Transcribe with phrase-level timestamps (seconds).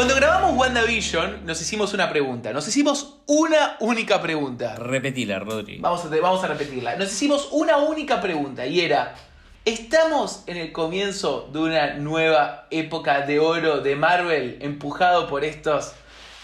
[0.00, 2.54] Cuando grabamos WandaVision, nos hicimos una pregunta.
[2.54, 4.74] Nos hicimos una única pregunta.
[4.76, 5.76] Repetila, Rodri.
[5.78, 6.96] Vamos a, vamos a repetirla.
[6.96, 9.14] Nos hicimos una única pregunta y era:
[9.66, 15.92] ¿Estamos en el comienzo de una nueva época de oro de Marvel, empujado por estos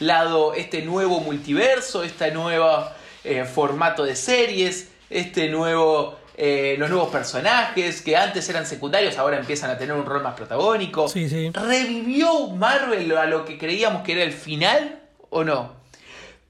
[0.00, 2.84] lado, este nuevo multiverso, este nuevo
[3.24, 9.38] eh, formato de series, este nuevo eh, los nuevos personajes que antes eran secundarios, ahora
[9.38, 11.08] empiezan a tener un rol más protagónico.
[11.08, 11.50] Sí, sí.
[11.50, 15.00] ¿Revivió Marvel a lo que creíamos que era el final
[15.30, 15.76] o no?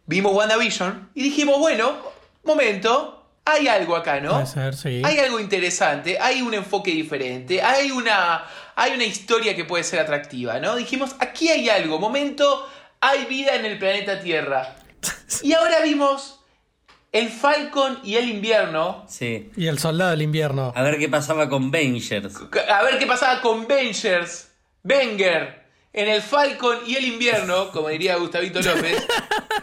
[0.06, 1.92] Vimos WandaVision y dijimos, bueno,
[2.42, 4.32] momento, hay algo acá, ¿no?
[4.32, 5.02] Puede ser, sí.
[5.04, 10.00] Hay algo interesante, hay un enfoque diferente, hay una, hay una historia que puede ser
[10.00, 10.74] atractiva, ¿no?
[10.74, 12.68] Dijimos, aquí hay algo, momento,
[13.00, 14.76] hay vida en el planeta Tierra.
[15.42, 16.35] Y ahora vimos
[17.18, 19.04] el Falcon y el invierno.
[19.08, 19.50] Sí.
[19.56, 20.72] Y el soldado del invierno.
[20.76, 22.36] A ver qué pasaba con Vengers.
[22.70, 24.48] A ver qué pasaba con Vengers.
[24.84, 25.64] Wenger.
[25.92, 29.06] En el Falcon y el invierno, como diría Gustavito López.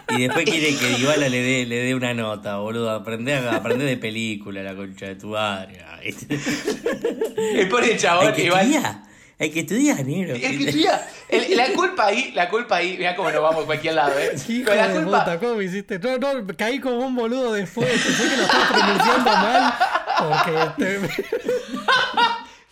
[0.10, 2.92] Y después quiere que Iguala le dé, le dé una nota, boludo.
[2.92, 6.00] Aprende, a- aprende de película, la concha de tu área.
[6.04, 8.96] El pobre chabón Hay que igual- estudiar.
[9.40, 10.36] Hay que estudiar, negro.
[10.36, 10.90] Es que
[11.30, 14.32] el- la culpa ahí, la culpa ahí, mira cómo nos vamos a cualquier lado, ¿eh?
[14.48, 16.00] Hijo Pero la de culpa, puta, ¿cómo me hiciste?
[16.00, 17.90] No, no, caí como un boludo después.
[17.90, 19.74] Pensé que lo estaba pronunciando mal.
[20.20, 21.24] Porque te-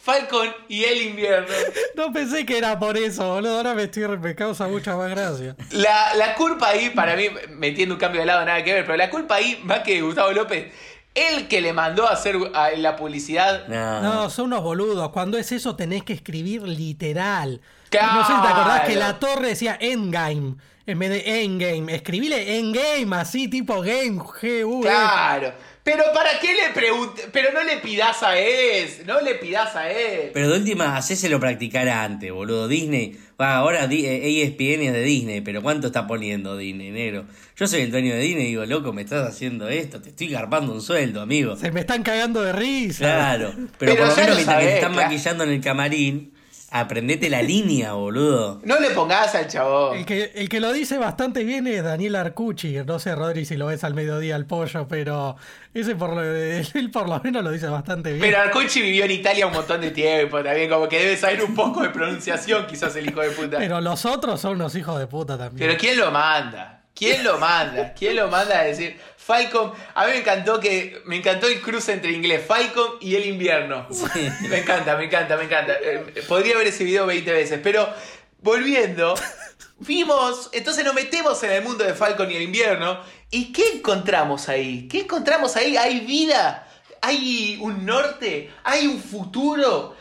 [0.02, 1.48] Falcon y el invierno.
[1.96, 3.58] no pensé que era por eso, boludo.
[3.58, 5.56] Ahora me, estoy, me causa mucha más gracia.
[5.72, 8.98] La, la culpa ahí, para mí, metiendo un cambio de lado, nada que ver, pero
[8.98, 10.72] la culpa ahí, más que Gustavo López,
[11.16, 13.68] el que le mandó a hacer a- la publicidad.
[13.68, 14.02] No.
[14.02, 15.10] No, son unos boludos.
[15.10, 17.62] Cuando es eso tenés que escribir literal.
[17.90, 18.14] Claro.
[18.22, 20.56] No sé si te acordás que la torre decía Endgame.
[20.88, 21.94] En vez de Endgame.
[21.94, 24.18] Escribile Endgame así, tipo Game.
[24.20, 24.82] G-U-E.
[24.82, 25.54] Claro.
[25.84, 27.24] Pero ¿para qué le pregunte?
[27.32, 30.30] Pero no le pidas a él, no le pidas a él.
[30.32, 32.68] Pero de última, hacéselo practicar antes, boludo.
[32.68, 33.18] Disney.
[33.40, 37.26] Va, ahora Di- eh, ESPN es de Disney, pero ¿cuánto está poniendo Disney, negro?
[37.58, 40.28] Yo soy el dueño de Disney y digo, loco, me estás haciendo esto, te estoy
[40.30, 41.56] garpando un sueldo, amigo.
[41.56, 43.00] Se me están cagando de risa.
[43.06, 45.08] Claro, pero, Pero por lo menos mientras que te están claro.
[45.10, 46.34] maquillando en el camarín,
[46.72, 48.62] aprendete la línea, boludo.
[48.64, 49.98] No le pongas al chabón.
[49.98, 52.78] El que, el que lo dice bastante bien es Daniel Arcucci.
[52.86, 55.36] No sé, Rodri, si lo ves al mediodía al pollo, pero
[55.74, 58.22] ese por lo, él por lo menos lo dice bastante bien.
[58.22, 61.54] Pero Arcucci vivió en Italia un montón de tiempo también, como que debe saber un
[61.54, 63.58] poco de pronunciación, quizás el hijo de puta.
[63.58, 65.68] Pero los otros son unos hijos de puta también.
[65.68, 66.81] Pero ¿quién lo manda?
[67.02, 67.96] ¿Quién lo manda?
[67.96, 69.74] ¿Quién lo manda a decir Falcon?
[69.96, 73.88] A mí me encantó que me encantó el cruce entre inglés Falcon y el invierno.
[74.48, 75.74] Me encanta, me encanta, me encanta.
[75.82, 77.92] Eh, podría ver ese video 20 veces, pero
[78.38, 79.16] volviendo,
[79.80, 83.00] vimos, entonces nos metemos en el mundo de Falcon y el invierno
[83.32, 84.88] y ¿qué encontramos ahí?
[84.88, 85.78] ¿Qué encontramos ahí?
[85.78, 86.68] ¿Hay vida?
[87.02, 88.52] ¿Hay un norte?
[88.64, 89.96] ¿Hay un futuro?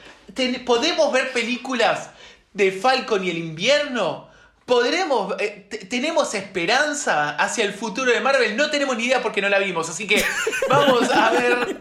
[0.67, 2.11] ¿Podemos ver películas
[2.53, 4.30] de Falcon y el invierno?
[4.71, 8.57] ¿Podremos, eh, te- tenemos esperanza hacia el futuro de Marvel?
[8.57, 10.25] No tenemos ni idea porque no la vimos, así que
[10.71, 11.81] vamos a ver,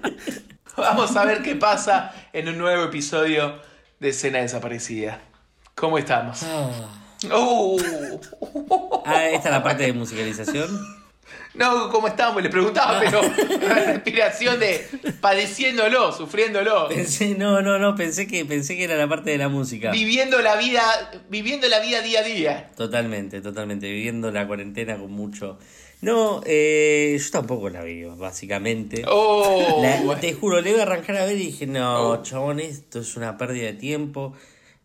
[0.76, 3.62] vamos a ver qué pasa en un nuevo episodio
[4.00, 5.20] de Escena Desaparecida.
[5.76, 6.42] ¿Cómo estamos?
[7.32, 7.80] Uh.
[9.06, 10.68] Ah, esta es la parte de musicalización.
[11.60, 12.42] No, ¿cómo estamos?
[12.42, 14.88] Le preguntaba, pero la respiración de
[15.22, 19.50] padeciéndolo, sufriéndolo, Pensé, no, no, no, pensé que, pensé que era la parte de la
[19.50, 19.92] música.
[19.92, 20.82] viviendo la vida,
[21.30, 22.72] viviendo la vida día a día.
[22.76, 23.90] Totalmente, totalmente.
[23.90, 25.60] Viviendo la cuarentena con mucho.
[26.02, 29.04] No, eh, yo tampoco la vi, básicamente.
[29.08, 30.22] Oh, La- bueno.
[30.22, 32.24] te juro, le iba a arrancar a ver y dije, no, Oh.
[32.24, 34.34] chabón, esto es una pérdida de tiempo.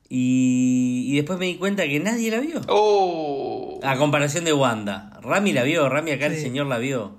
[0.09, 2.61] Y, y después me di cuenta que nadie la vio.
[2.69, 3.81] Oh.
[3.83, 5.19] A comparación de Wanda.
[5.23, 7.17] Rami la vio, Rami acá el señor la vio.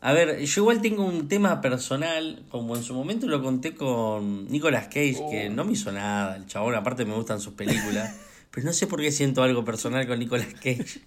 [0.00, 4.48] A ver, yo igual tengo un tema personal, como en su momento lo conté con
[4.48, 8.14] Nicolas Cage, que no me hizo nada, el chabón aparte me gustan sus películas,
[8.52, 11.00] pero no sé por qué siento algo personal con Nicolas Cage.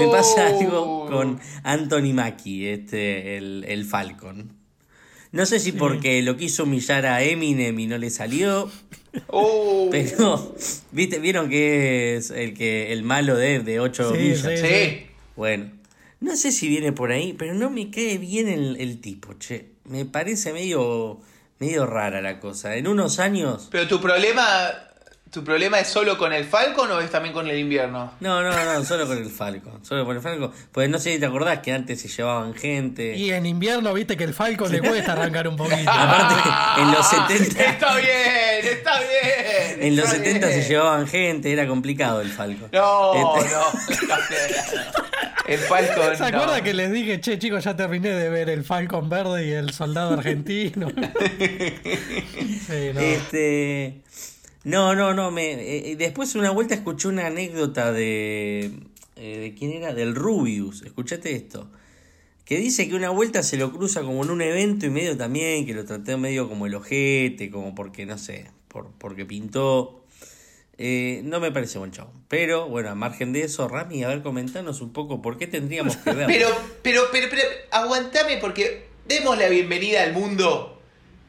[0.00, 4.50] me pasa algo con Anthony Mackie, este, el, el Falcon.
[5.30, 8.68] No sé si porque lo quiso humillar a Eminem y no le salió,
[9.28, 9.88] Oh.
[9.90, 10.54] pero
[10.90, 14.40] viste, vieron que es el que el malo de, de 8 Sí, millas.
[14.40, 14.66] sí.
[14.66, 15.06] Sí.
[15.36, 15.70] Bueno,
[16.20, 19.66] no sé si viene por ahí, pero no me cae bien el, el tipo, che.
[19.84, 21.20] Me parece medio,
[21.58, 22.76] medio rara la cosa.
[22.76, 23.68] En unos años.
[23.70, 24.70] Pero tu problema,
[25.32, 28.12] tu problema es solo con el Falcon o es también con el invierno?
[28.20, 29.82] No, no, no, solo con el Falcon.
[29.84, 30.52] Solo con el Falcon.
[30.70, 33.16] Pues no sé si te acordás que antes se llevaban gente.
[33.16, 35.76] Y en invierno, viste que el Falcon le cuesta arrancar un poquito.
[35.90, 37.64] Aparte, en los 70.
[37.64, 38.08] Está bien,
[38.62, 39.82] está bien.
[39.82, 42.68] En los está 70 se llevaban gente, era complicado el Falcon.
[42.72, 43.62] No, Este- no.
[45.46, 46.16] El Falcon.
[46.16, 46.38] ¿Se no.
[46.38, 49.72] acuerda que les dije, che, chicos, ya terminé de ver el Falcon verde y el
[49.72, 50.88] soldado argentino?
[50.88, 50.94] sí,
[52.94, 53.00] no.
[53.00, 54.00] Este.
[54.64, 55.30] No, no, no.
[55.30, 58.70] Me, eh, después una vuelta escuché una anécdota de.
[59.16, 59.94] eh, ¿De quién era?
[59.94, 60.82] Del Rubius.
[60.82, 61.70] Escuchate esto.
[62.44, 65.64] Que dice que una vuelta se lo cruza como en un evento y medio también,
[65.64, 70.04] que lo traté medio como el ojete, como porque, no sé, por, porque pintó.
[70.78, 72.12] Eh, no me parece buen chavo.
[72.28, 75.96] Pero, bueno, a margen de eso, Rami, a ver, comentanos un poco por qué tendríamos
[75.96, 76.26] que ver.
[76.26, 76.48] Pero,
[76.82, 80.81] pero, pero, pero, aguantame porque demos la bienvenida al mundo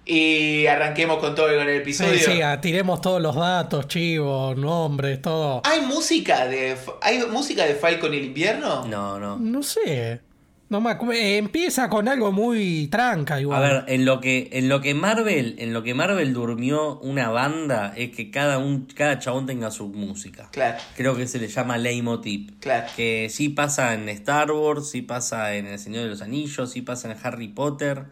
[0.05, 2.13] y arranquemos con todo con el episodio.
[2.13, 5.61] Sí, sí, tiremos todos los datos, chivos, nombres, todo.
[5.65, 8.85] ¿Hay música de hay música de Falcon el invierno?
[8.87, 9.37] No, no.
[9.37, 10.21] No sé.
[10.69, 13.61] No me eh, empieza con algo muy tranca A igual.
[13.61, 17.93] ver, en lo que, en lo que Marvel, en lo que Marvel durmió una banda,
[17.95, 20.49] es que cada un, cada chabón tenga su música.
[20.51, 20.79] Claro.
[20.95, 22.59] Creo que se le llama leitmotiv.
[22.59, 22.87] Claro.
[22.95, 26.81] Que sí pasa en Star Wars, sí pasa en El Señor de los Anillos, sí
[26.81, 28.05] pasa en Harry Potter.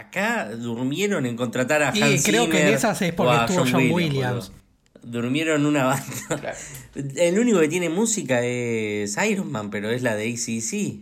[0.00, 3.32] Acá durmieron en contratar a Y Hans creo que en Zimmer esas es o porque
[3.32, 4.48] a estuvo John Williams.
[4.48, 4.60] boludo.
[5.02, 6.04] Durmieron una banda.
[6.40, 6.56] Claro.
[7.16, 11.00] El único que tiene música es Iron Man, pero es la de ACC.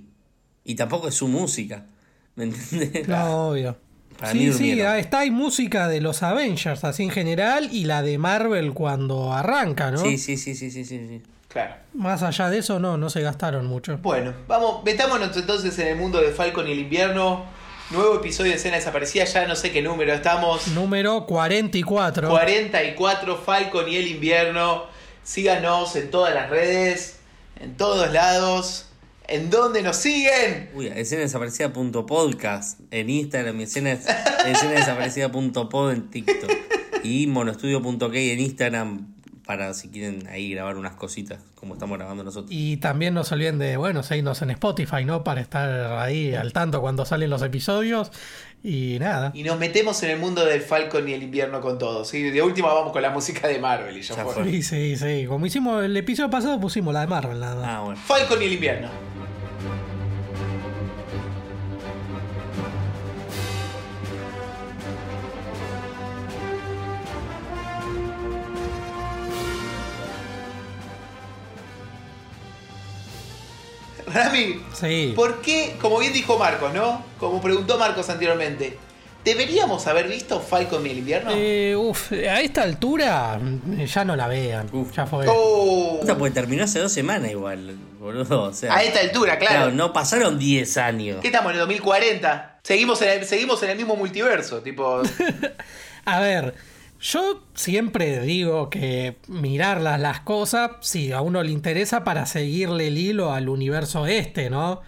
[0.65, 1.87] Y tampoco es su música.
[2.35, 3.09] ¿Me entendés?
[3.09, 3.77] No, obvio.
[4.19, 8.19] Para sí, sí, está hay música de los Avengers así en general y la de
[8.19, 9.99] Marvel cuando arranca, ¿no?
[9.99, 11.23] Sí, sí, sí, sí, sí, sí, sí.
[11.47, 11.77] Claro.
[11.95, 13.99] Más allá de eso, no, no se gastaron mucho.
[13.99, 17.45] Bueno, vamos, metámonos entonces en el mundo de Falcon y el invierno.
[17.91, 20.69] Nuevo episodio de escena desaparecida, ya no sé qué número estamos.
[20.69, 22.29] Número 44.
[22.29, 24.85] 44 Falcon y el invierno.
[25.23, 27.17] Síganos en todas las redes,
[27.59, 28.91] en todos lados.
[29.27, 30.71] ¿En dónde nos siguen?
[30.75, 33.93] Uy, escena desaparecida.podcast en Instagram y escena,
[34.47, 36.51] escena desaparecida.pod en TikTok.
[37.05, 39.15] Y monostudio.ok en Instagram
[39.49, 42.53] para si quieren ahí grabar unas cositas como estamos grabando nosotros.
[42.53, 45.25] Y también no se olviden de, bueno, seguirnos en Spotify, ¿no?
[45.25, 48.13] Para estar ahí al tanto cuando salen los episodios.
[48.63, 49.31] Y nada.
[49.35, 52.07] Y nos metemos en el mundo del Falcon y el invierno con todos.
[52.09, 52.25] ¿sí?
[52.25, 54.35] De última vamos con la música de Marvel y ya, Ya fue.
[54.35, 54.45] fue.
[54.45, 55.25] Sí, sí, sí.
[55.27, 57.65] Como hicimos el episodio pasado, pusimos la de Marvel, nada más.
[57.67, 57.99] Ah, bueno.
[58.05, 59.08] Falcon y el invierno.
[74.25, 75.13] Rami, Sí.
[75.17, 77.05] ¿por qué, como bien dijo Marcos, ¿no?
[77.19, 78.77] Como preguntó Marcos anteriormente,
[79.25, 81.31] ¿deberíamos haber visto Falcon y el invierno?
[81.35, 84.69] Eh, uf, a esta altura mm, ya no la vean.
[84.73, 84.93] Uf.
[84.97, 85.27] Ya fue.
[85.29, 88.45] Oh, Puta, porque terminó hace dos semanas igual, boludo.
[88.45, 89.55] O sea, a esta altura, claro.
[89.57, 91.19] claro, no pasaron 10 años.
[91.21, 92.61] ¿Qué estamos en el 2040?
[92.63, 95.03] Seguimos en el, seguimos en el mismo multiverso, tipo.
[96.05, 96.55] A ver,
[97.01, 102.89] yo siempre digo que mirar las, las cosas, si a uno le interesa para seguirle
[102.89, 104.83] el hilo al universo este, ¿no?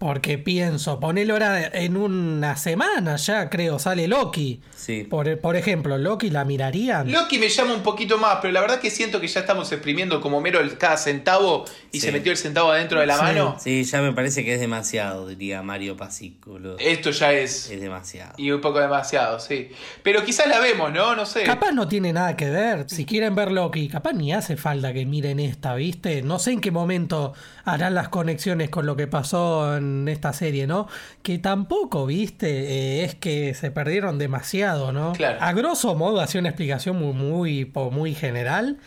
[0.00, 4.62] Porque pienso, ponele ahora en una semana ya, creo, sale Loki.
[4.74, 5.02] Sí.
[5.04, 7.12] Por, por ejemplo, Loki la mirarían.
[7.12, 10.22] Loki me llama un poquito más, pero la verdad que siento que ya estamos exprimiendo
[10.22, 12.06] como mero el- cada centavo y Sí.
[12.06, 13.22] se metió el centavo adentro de la Sí.
[13.22, 13.56] mano.
[13.60, 16.78] Sí, ya me parece que es demasiado, diría Mario Pasic, boludo.
[16.78, 17.70] Esto ya es.
[17.70, 18.32] Es demasiado.
[18.38, 19.68] Y un poco demasiado, sí.
[20.02, 21.14] Pero quizás la vemos, ¿no?
[21.14, 21.42] No sé.
[21.42, 22.88] Capaz no tiene nada que ver.
[22.88, 26.22] Si quieren ver Loki, capaz ni hace falta que miren esta, ¿viste?
[26.22, 27.34] No sé en qué momento
[27.66, 30.88] harán las conexiones con lo que pasó en esta serie, ¿no?
[31.22, 32.48] Que tampoco, ¿viste?
[32.48, 35.12] Eh, es que se perdieron demasiado, ¿no?
[35.12, 35.38] Claro.
[35.40, 38.78] A grosso modo, hacía una explicación muy, muy, muy general.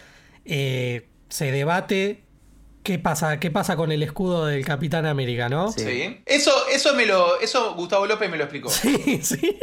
[0.46, 2.24] Eh, se debate
[2.84, 5.72] qué pasa, qué pasa con el escudo del Capitán América, ¿no?
[5.72, 5.82] Sí.
[5.84, 6.22] Sí.
[6.26, 7.40] Eso, eso me lo.
[7.40, 8.70] Eso Gustavo López me lo explicó.
[8.70, 9.58] Sí, sí,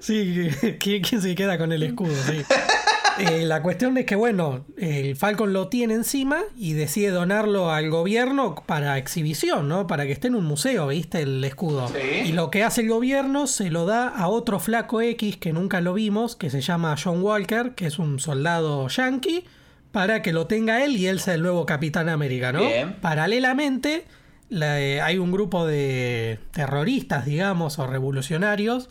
[0.00, 0.50] sí.
[0.78, 2.14] ¿Quién, quién se queda con el escudo?
[2.26, 2.42] Sí.
[3.18, 7.88] Eh, la cuestión es que, bueno, el Falcon lo tiene encima y decide donarlo al
[7.90, 9.86] gobierno para exhibición, ¿no?
[9.86, 11.22] Para que esté en un museo, ¿viste?
[11.22, 11.88] El escudo.
[11.88, 12.28] Sí.
[12.28, 15.80] Y lo que hace el gobierno se lo da a otro flaco X que nunca
[15.80, 19.44] lo vimos, que se llama John Walker, que es un soldado yankee,
[19.92, 22.60] para que lo tenga él y él sea el nuevo Capitán América, ¿no?
[22.60, 22.96] Bien.
[23.00, 24.04] Paralelamente,
[24.48, 28.90] la- eh, hay un grupo de terroristas, digamos, o revolucionarios,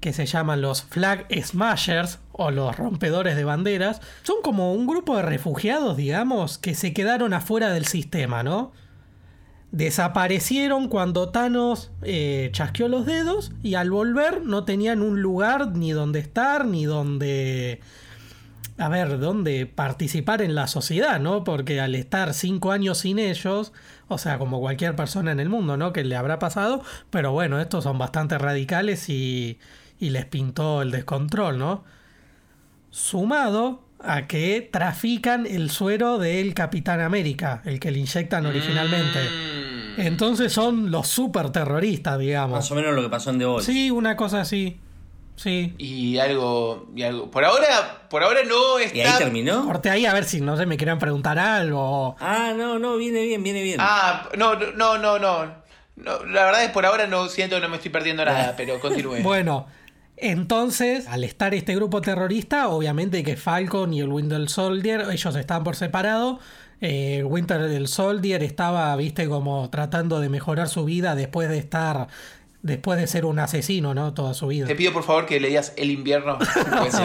[0.00, 4.00] que se llaman los Flag Smashers o los rompedores de banderas.
[4.22, 8.72] Son como un grupo de refugiados, digamos, que se quedaron afuera del sistema, ¿no?
[9.72, 15.92] Desaparecieron cuando Thanos eh, chasqueó los dedos y al volver no tenían un lugar ni
[15.92, 17.80] donde estar, ni donde
[18.78, 21.44] a ver, dónde participar en la sociedad, ¿no?
[21.44, 23.72] Porque al estar cinco años sin ellos,
[24.08, 25.92] o sea, como cualquier persona en el mundo, ¿no?
[25.92, 29.58] Que le habrá pasado, pero bueno, estos son bastante radicales y,
[29.98, 31.84] y les pintó el descontrol, ¿no?
[32.90, 39.18] Sumado a que trafican el suero del Capitán América, el que le inyectan originalmente.
[39.18, 40.00] Mm.
[40.00, 42.58] Entonces son los super terroristas, digamos.
[42.58, 43.72] Más o menos lo que pasó en The Voice.
[43.72, 44.78] Sí, una cosa así.
[45.36, 45.74] Sí.
[45.76, 47.30] Y algo, y algo.
[47.30, 48.96] Por ahora, por ahora no está.
[48.96, 49.66] ¿Y ahí terminó?
[49.66, 52.16] Corté ahí a ver si no sé, me querían preguntar algo.
[52.20, 53.78] Ah, no, no, viene bien, viene bien.
[53.80, 55.66] Ah, no, no, no, no.
[55.96, 58.78] No, la verdad es por ahora no siento que no me estoy perdiendo nada, pero
[58.80, 59.16] continúe.
[59.22, 59.66] Bueno,
[60.16, 65.64] entonces, al estar este grupo terrorista, obviamente que Falcon y el Winter Soldier, ellos estaban
[65.64, 66.38] por separado.
[66.80, 72.08] Eh, Winter Soldier estaba, viste, como tratando de mejorar su vida después de estar
[72.66, 74.12] después de ser un asesino, ¿no?
[74.12, 74.66] Toda su vida.
[74.66, 76.38] Te pido por favor que le digas el invierno.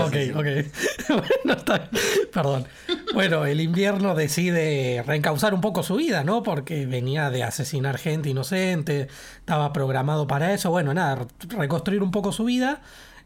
[0.01, 0.45] Ok, ok.
[1.09, 1.89] bueno, está-
[2.33, 2.65] Perdón.
[3.13, 6.43] Bueno, el invierno decide reencauzar un poco su vida, ¿no?
[6.43, 9.07] Porque venía de asesinar gente inocente,
[9.39, 10.69] estaba programado para eso.
[10.71, 12.81] Bueno, nada, reconstruir un poco su vida,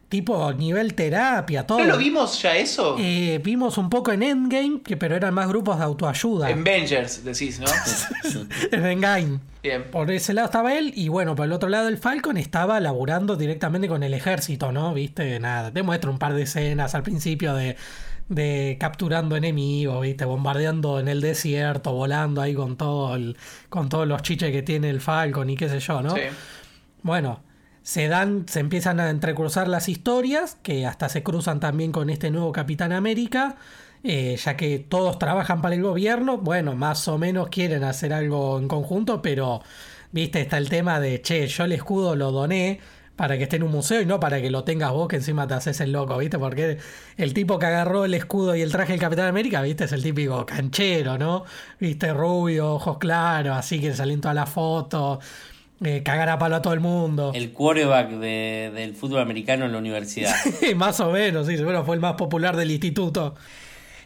[0.09, 1.79] tipo nivel terapia, todo.
[1.79, 2.95] ¿No lo vimos ya eso?
[2.99, 6.49] Eh, vimos un poco en Endgame, que, pero eran más grupos de autoayuda.
[6.49, 7.65] En Avengers, decís, ¿no?
[8.71, 9.39] En Endgame.
[9.63, 9.83] Bien.
[9.89, 13.35] Por ese lado estaba él y bueno, por el otro lado el Falcon estaba laburando
[13.35, 14.93] directamente con el ejército, ¿no?
[14.93, 17.75] Viste, nada, te muestro un par de escenas al principio de,
[18.29, 23.37] de capturando enemigos, viste, bombardeando en el desierto, volando ahí con todo el,
[23.69, 26.13] con todos los chiches que tiene el Falcon y qué sé yo, ¿no?
[26.15, 26.21] Sí.
[27.01, 27.41] Bueno,
[27.85, 32.31] se dan, se empiezan a entrecruzar las historias, que hasta se cruzan también con este
[32.31, 33.57] nuevo Capitán América,
[34.03, 38.57] eh, ya que todos trabajan para el gobierno, bueno, más o menos quieren hacer algo
[38.57, 39.61] en conjunto, pero,
[40.11, 42.79] viste, está el tema de, che, yo el escudo lo doné
[43.15, 45.47] para que esté en un museo y no para que lo tengas vos que encima
[45.47, 46.39] te haces el loco, ¿viste?
[46.39, 46.79] Porque
[47.17, 49.83] el tipo que agarró el escudo y el traje del Capitán América, ¿viste?
[49.83, 51.45] Es el típico canchero, ¿no?
[51.79, 52.11] ¿Viste?
[52.13, 55.19] Rubio, ojos claros, así que salen todas las fotos,
[55.83, 57.31] eh, cagar a palo a todo el mundo.
[57.35, 60.33] El quarterback de- del fútbol americano en la universidad.
[60.75, 63.35] más o menos, sí, seguro fue el más popular del instituto.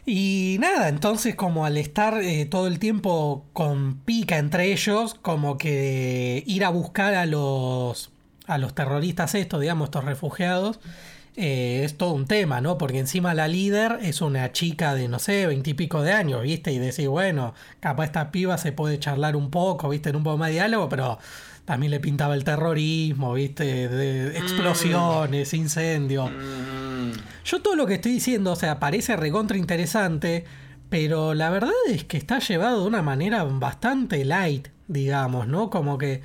[0.06, 5.58] Y nada, entonces como al estar eh, todo el tiempo con pica entre ellos, como
[5.58, 8.10] que ir a buscar a los
[8.46, 10.80] a los terroristas estos, digamos, estos refugiados,
[11.36, 12.78] eh, es todo un tema, ¿no?
[12.78, 16.72] Porque encima la líder es una chica de, no sé, veintipico de años, ¿viste?
[16.72, 20.08] Y decir, bueno, capaz esta piba se puede charlar un poco, ¿viste?
[20.10, 21.18] En un poco más de diálogo, pero
[21.70, 23.88] también le pintaba el terrorismo, ¿viste?
[23.88, 26.28] De explosiones, incendios.
[26.28, 27.12] Mm,
[27.44, 30.44] Yo todo lo que estoy diciendo, o sea, parece recontra interesante,
[30.88, 35.70] pero la verdad es que está llevado de una manera bastante light, digamos, ¿no?
[35.70, 36.22] Como que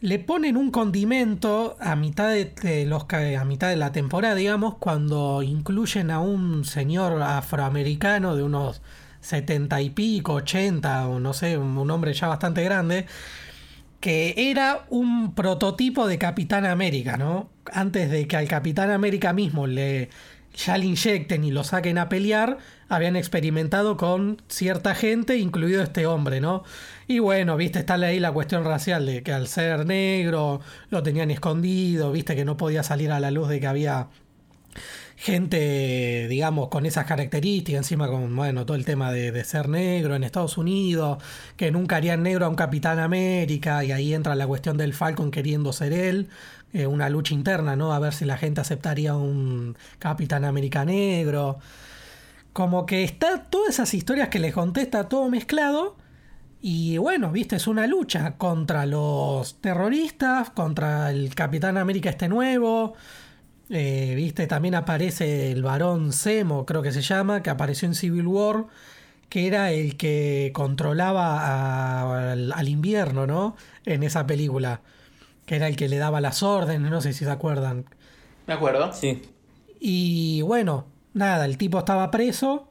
[0.00, 4.78] le ponen un condimento a mitad de, de los a mitad de la temporada, digamos,
[4.78, 8.82] cuando incluyen a un señor afroamericano de unos
[9.20, 13.06] setenta y pico, ochenta, o no sé, un hombre ya bastante grande,
[14.02, 17.50] que era un prototipo de Capitán América, ¿no?
[17.72, 20.10] Antes de que al Capitán América mismo le
[20.54, 26.04] ya le inyecten y lo saquen a pelear, habían experimentado con cierta gente, incluido este
[26.06, 26.64] hombre, ¿no?
[27.06, 31.30] Y bueno, viste, está ahí la cuestión racial de que al ser negro lo tenían
[31.30, 34.08] escondido, viste que no podía salir a la luz de que había
[35.22, 40.16] gente, digamos, con esas características, encima con, bueno, todo el tema de, de ser negro
[40.16, 41.22] en Estados Unidos,
[41.56, 45.30] que nunca harían negro a un Capitán América, y ahí entra la cuestión del Falcon
[45.30, 46.28] queriendo ser él,
[46.72, 47.92] eh, una lucha interna, ¿no?
[47.92, 51.60] A ver si la gente aceptaría un Capitán América negro.
[52.52, 55.96] Como que está todas esas historias que les conté, está todo mezclado.
[56.60, 62.94] Y bueno, viste, es una lucha contra los terroristas, contra el Capitán América este nuevo.
[63.74, 68.26] Eh, viste, también aparece el varón Zemo, creo que se llama, que apareció en Civil
[68.26, 68.66] War,
[69.30, 73.56] que era el que controlaba a- al, al invierno, ¿no?
[73.86, 74.82] En esa película.
[75.46, 77.86] Que era el que le daba las órdenes, no sé si se acuerdan.
[78.46, 78.92] Me acuerdo.
[78.92, 79.22] Sí.
[79.80, 82.68] Y bueno, nada, el tipo estaba preso,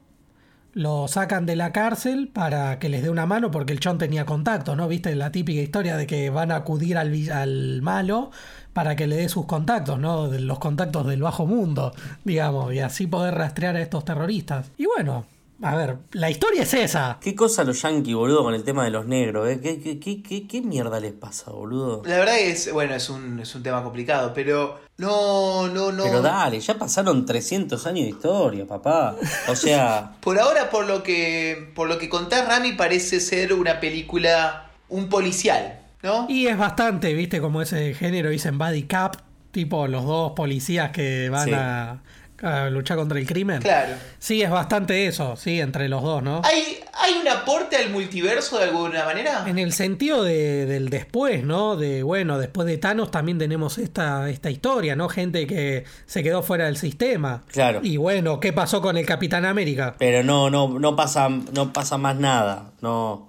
[0.74, 4.24] lo sacan de la cárcel para que les dé una mano porque el chon tenía
[4.24, 4.88] contacto, ¿no?
[4.88, 8.30] Viste la típica historia de que van a acudir al, al malo
[8.72, 10.28] para que le dé sus contactos, ¿no?
[10.28, 11.92] Los contactos del bajo mundo,
[12.24, 14.70] digamos, y así poder rastrear a estos terroristas.
[14.78, 15.26] Y bueno,
[15.62, 17.18] a ver, la historia es esa.
[17.20, 19.48] ¿Qué cosa los yankees, boludo, con el tema de los negros?
[19.48, 19.60] ¿eh?
[19.62, 22.02] ¿Qué, qué, qué, qué, qué mierda les pasa, boludo?
[22.04, 26.04] La verdad es, bueno, es un, es un tema complicado, pero no, no, no.
[26.04, 29.16] Pero dale, ya pasaron 300 años de historia, papá.
[29.48, 33.80] O sea, Por ahora, por lo que, por lo que contás, Rami parece ser una
[33.80, 36.26] película, un policial, ¿no?
[36.28, 39.16] Y es bastante, viste, como ese género dicen Buddy Cap,
[39.52, 41.54] tipo los dos policías que van Sí.
[41.54, 41.98] a,
[42.42, 43.60] a luchar contra el crimen.
[43.62, 43.94] Claro.
[44.18, 46.42] Sí, es bastante eso, sí, entre los dos, ¿no?
[46.44, 49.44] ¿Hay, ¿Hay un aporte al multiverso de alguna manera?
[49.46, 51.76] En el sentido de- del después, ¿no?
[51.76, 55.08] De, bueno, después de Thanos también tenemos esta, esta historia, ¿no?
[55.08, 57.44] Gente que se quedó fuera del sistema.
[57.52, 57.80] Claro.
[57.82, 59.94] Y bueno, ¿qué pasó con el Capitán América?
[59.98, 62.72] pero no, no, no pasa, no pasa más nada.
[62.80, 63.28] No.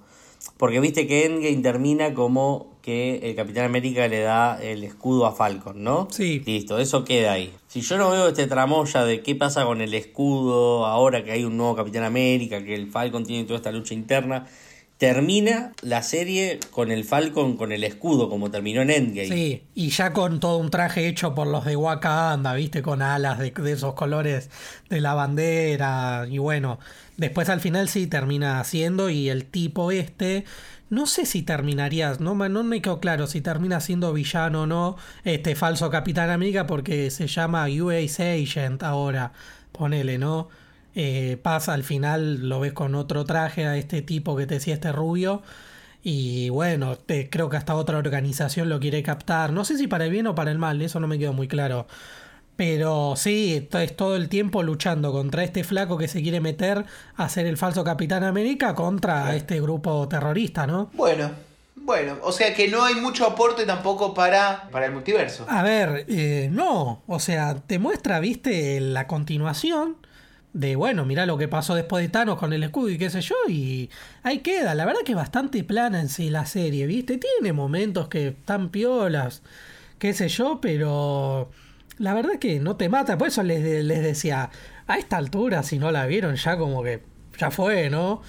[0.58, 5.32] Porque viste que Endgame termina como que el Capitán América le da el escudo a
[5.32, 6.10] Falcon, ¿no?
[6.12, 6.44] Sí.
[6.46, 7.54] Listo, eso queda ahí.
[7.68, 11.46] Si yo no veo este tramoya de qué pasa con el escudo ahora que hay
[11.46, 14.48] un nuevo Capitán América, que el Falcon tiene toda esta lucha interna,
[14.98, 19.28] termina la serie con el Falcon con el escudo, como terminó en Endgame.
[19.28, 23.40] Sí, y ya con todo un traje hecho por los de Wakanda, viste, con alas
[23.40, 24.50] de, esos colores
[24.90, 26.26] de la bandera.
[26.30, 26.80] Y bueno,
[27.18, 30.46] después al final sí termina haciendo y el tipo este.
[30.90, 34.96] No sé si terminaría, no, no me quedó claro si termina siendo villano o no,
[35.24, 39.34] este falso Capitán América, porque se llama US Agent ahora,
[39.72, 40.50] ponele, ¿no?
[40.96, 44.76] Eh, pasa al final, lo ves con otro traje a este tipo que te decía
[44.76, 45.42] este rubio.
[46.04, 49.54] Y bueno, te- creo que hasta otra organización lo quiere captar.
[49.54, 51.48] No sé si para el bien o para el mal, eso no me quedó muy
[51.48, 51.88] claro.
[52.56, 56.86] Pero sí, es todo el tiempo luchando contra este flaco que se quiere meter
[57.16, 60.92] a ser el falso Capitán América contra este grupo terrorista, ¿no?
[60.94, 61.32] Bueno,
[61.76, 65.48] bueno, o sea que no hay mucho aporte tampoco para, para el multiverso.
[65.50, 69.98] A ver, eh, no, o sea, te muestra, viste, la continuación
[70.54, 73.22] de, bueno, mirá lo que pasó después de Thanos con el escudo y qué sé
[73.22, 73.90] yo, y
[74.22, 74.76] ahí queda.
[74.76, 78.70] La verdad que es bastante plana en sí la serie, viste, tiene momentos que están
[78.70, 79.42] piolas,
[79.98, 81.50] qué sé yo, pero
[81.98, 84.52] la verdad que no te mata, por eso les, les decía,
[84.88, 87.02] a esta altura, si no la vieron, ya como que
[87.38, 88.22] ya fue, ¿no?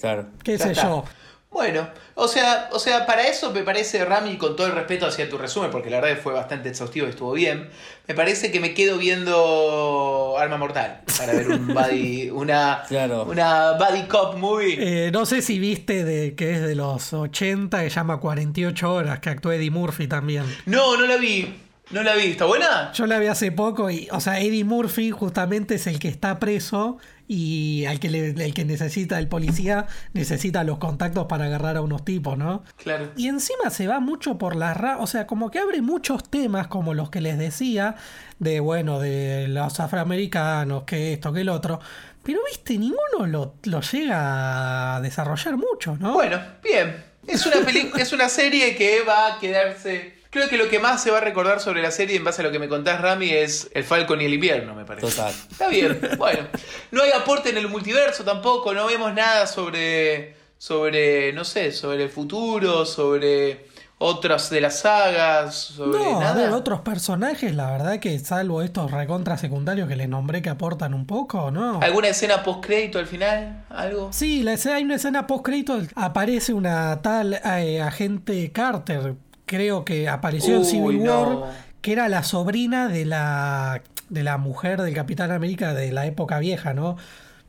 [0.00, 0.28] Claro.
[0.42, 0.82] Qué sé está.
[0.82, 1.04] yo.
[1.52, 5.28] Bueno, o sea, o sea, para eso me parece, Rami, con todo el respeto hacia
[5.28, 7.68] tu resumen, porque la verdad que fue bastante exhaustivo y estuvo bien,
[8.06, 13.24] me parece que me quedo viendo Arma Mortal para ver un buddy, una, Claro.
[13.24, 14.76] una buddy cop movie.
[15.06, 19.18] Eh, no sé si viste de que es de los 80, que llama 48 horas,
[19.18, 20.44] que actúa Eddie Murphy también.
[20.66, 21.52] No, no la vi,
[21.90, 22.92] no la vi, ¿está buena?
[22.92, 26.38] Yo la vi hace poco y, o sea, Eddie Murphy justamente es el que está
[26.38, 26.98] preso
[27.32, 31.80] y al que le- el que necesita el policía necesita los contactos para agarrar a
[31.80, 32.64] unos tipos, ¿no?
[32.76, 33.12] Claro.
[33.16, 36.66] Y encima se va mucho por la ra o sea, como que abre muchos temas
[36.66, 37.94] como los que les decía,
[38.40, 41.78] de bueno, de los afroamericanos, que esto, que el otro.
[42.24, 46.14] Pero viste, ninguno lo, lo llega a desarrollar mucho, ¿no?
[46.14, 46.96] Bueno, bien.
[47.28, 47.56] Es una,
[48.02, 50.19] es una serie que va a quedarse.
[50.30, 52.44] Creo que lo que más se va a recordar sobre la serie, en base a
[52.44, 55.08] lo que me contás, Rami, es el Falcon y el invierno, me parece.
[55.08, 55.32] Total.
[55.50, 56.00] Está bien.
[56.18, 56.46] Bueno,
[56.92, 60.36] no hay aporte en el multiverso tampoco, no vemos nada sobre.
[60.56, 61.32] sobre.
[61.32, 63.68] no sé, sobre el futuro, sobre
[64.02, 66.34] otras de las sagas, sobre No, a nada.
[66.34, 70.94] ver, otros personajes, la verdad que salvo estos recontra secundarios que les nombré que aportan
[70.94, 71.80] un poco, ¿no?
[71.82, 73.64] ¿Alguna escena post crédito al final?
[73.68, 74.10] ¿Algo?
[74.12, 79.16] Sí, la escena- hay una escena post crédito, aparece una tal eh, agente Carter,
[79.50, 81.22] creo que apareció en Civil no.
[81.22, 86.06] War, que era la sobrina de la de la mujer del Capitán América de la
[86.06, 86.96] época vieja, ¿no?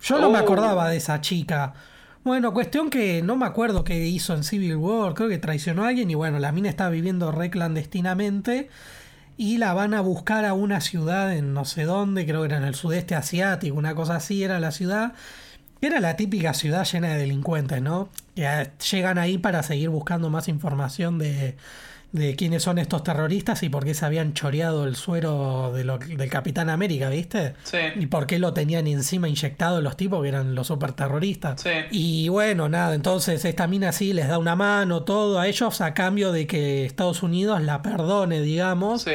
[0.02, 0.42] Yo no me Oh.
[0.42, 1.74] acordaba de esa chica.
[2.24, 5.90] Bueno, cuestión que no me acuerdo qué hizo en Civil War, creo que traicionó a
[5.90, 8.70] alguien y bueno, la mina está viviendo re clandestinamente
[9.38, 12.58] y la van a buscar a una ciudad en no sé dónde, creo que era
[12.58, 15.14] en el sudeste asiático, una cosa así era la ciudad.
[15.84, 18.10] Era la típica ciudad llena de delincuentes, ¿no?
[18.36, 21.56] Que eh, llegan ahí para seguir buscando más información de,
[22.12, 25.97] de quiénes son estos terroristas y por qué se habían choreado el suero de lo-
[25.97, 27.54] del Capitán América, ¿viste?
[27.63, 27.78] Sí.
[27.95, 31.62] Y por qué lo tenían encima inyectado los tipos que eran los super terroristas.
[31.62, 31.69] Sí.
[31.91, 35.93] Y bueno, nada, entonces esta mina sí les da una mano, todo a ellos a
[35.93, 39.12] cambio de que Estados Unidos la perdone, digamos Sí.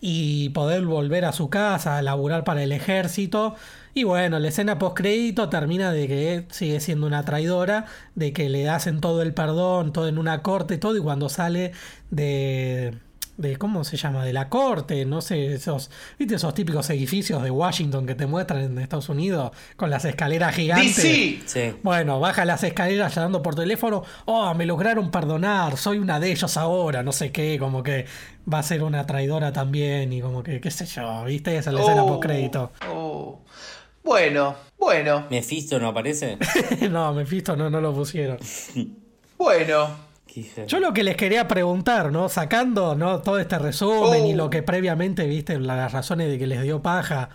[0.00, 3.54] y poder volver a su casa, a laburar para el ejército.
[3.94, 8.48] Y bueno, la escena post crédito termina de que sigue siendo una traidora, de que
[8.48, 11.72] le hacen todo el perdón, todo en una corte, todo, y cuando sale
[12.10, 12.94] de.
[13.36, 14.24] de ¿Cómo se llama?
[14.24, 15.90] De la corte, no sé, esos.
[16.18, 20.54] ¿Viste esos típicos edificios de Washington que te muestran en Estados Unidos con las escaleras
[20.54, 20.94] gigantes?
[20.94, 21.74] Sí.
[21.82, 24.04] Bueno, baja las escaleras llamando por teléfono.
[24.26, 28.04] Oh, me lograron perdonar, soy una de ellos ahora, no sé qué, como que
[28.52, 31.56] va a ser una traidora también y como que, qué sé yo, ¿viste?
[31.56, 32.72] Esa es la escena Oh, post crédito.
[32.92, 33.40] oh.
[34.14, 36.36] Bueno, bueno, ¿Mephisto no aparece?
[36.90, 38.38] no, Mephisto no, no lo pusieron.
[39.38, 40.10] bueno.
[40.66, 42.28] Yo lo que les quería preguntar, ¿no?
[42.28, 43.20] Sacando ¿no?
[43.20, 44.36] todo este resumen y Oh.
[44.36, 47.28] lo que previamente, viste, las razones de que les dio paja.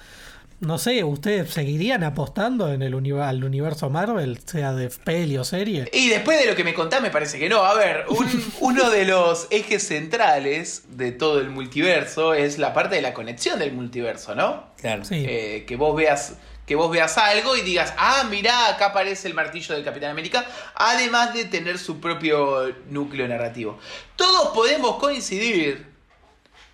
[0.60, 5.46] No sé, ¿ustedes seguirían apostando en el uni- al universo Marvel, sea de peli o
[5.46, 5.90] serie?
[5.94, 7.64] Y después de lo que me contás, me parece que no.
[7.64, 8.28] A ver, un-
[8.60, 13.60] uno de los ejes centrales de todo el multiverso es la parte de la conexión
[13.60, 14.66] del multiverso, ¿no?
[14.78, 15.06] Claro.
[15.06, 15.24] Sí.
[15.26, 16.36] Eh, que vos veas
[16.66, 20.46] que vos veas algo y digas, ah, mirá, acá aparece el martillo del Capitán América,
[20.76, 23.80] además de tener su propio núcleo narrativo.
[24.16, 25.86] Todos podemos coincidir,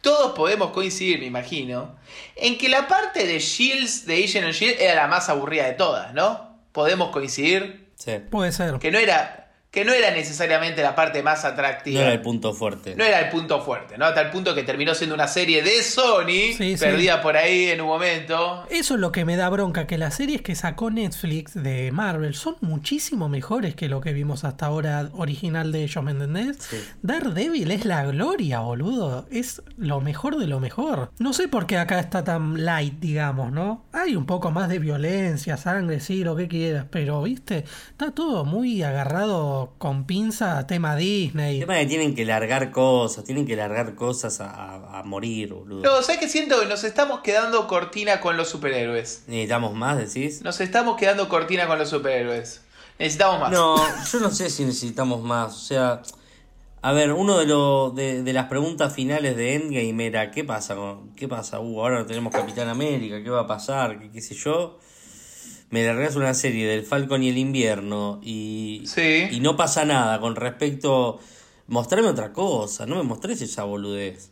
[0.02, 1.96] todos podemos coincidir, me imagino,
[2.36, 5.74] en que la parte de Shields, de Agent of Shield, era la más aburrida de
[5.74, 6.58] todas, ¿no?
[6.72, 8.14] Podemos coincidir Sí.
[8.32, 8.80] Puede ser.
[8.80, 9.41] que no era
[9.72, 12.02] que no era necesariamente la parte más No atractiva.
[12.02, 12.94] era el punto fuerte.
[12.98, 14.04] No era el punto fuerte, ¿no?
[14.06, 16.78] Hasta el punto que terminó siendo una serie de Sony, Sí, sí.
[16.78, 18.66] perdida por ahí en un momento.
[18.70, 22.36] Eso es lo que me da bronca, que las series que sacó Netflix de Marvel
[22.36, 26.58] son muchísimo mejores que lo que vimos hasta ahora original de ellos, ¿me entendés?
[27.02, 29.26] Daredevil es la gloria, boludo.
[29.32, 31.12] Es lo mejor de lo mejor.
[31.18, 33.86] No sé por qué acá está tan light, digamos, ¿no?
[33.94, 38.44] Hay un poco más de violencia, sangre, sí, lo que quieras, pero, viste, está todo
[38.44, 41.60] muy agarrado con pinza a tema El Disney.
[41.60, 45.54] tema es que tienen que largar cosas, tienen que largar cosas a, a- a morir,
[45.54, 45.82] boludo.
[45.84, 46.60] No, ¿sabes qué siento?
[46.60, 49.24] Que nos estamos quedando cortina con los superhéroes.
[49.28, 50.42] ¿Necesitamos más, decís?
[50.42, 52.62] Nos estamos quedando cortina con los superhéroes.
[53.00, 53.52] Necesitamos más.
[53.52, 53.76] No,
[54.12, 55.56] yo no sé si necesitamos más.
[55.56, 56.02] O sea,
[56.84, 60.76] a ver, uno de, los de, de las preguntas finales de Endgame era: ¿qué pasa?
[60.76, 61.60] con- ¿Qué pasa?
[61.60, 64.00] Uh, ahora tenemos Capitán América, ¿qué va a pasar?
[64.00, 64.78] ¿Qué, qué sé yo?
[65.72, 69.28] Me largas una serie del Falcon y el invierno y, Sí.
[69.32, 71.20] y no pasa nada con respecto.
[71.68, 74.32] Mostrame otra cosa, no me mostres esa boludez.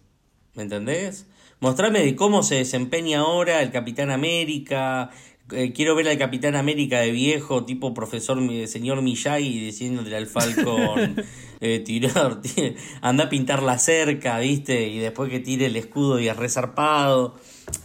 [0.56, 1.28] ¿Me entendés?
[1.62, 5.12] Mostrame de cómo se desempeña ahora el Capitán América.
[5.52, 11.16] Eh, quiero ver al Capitán América de viejo, tipo profesor, señor Miyagi, diciéndole al Falcon,
[11.62, 14.90] eh, tirar, ti- anda a pintar la cerca, ¿viste?
[14.90, 17.36] Y después que tire el escudo y es resarpado.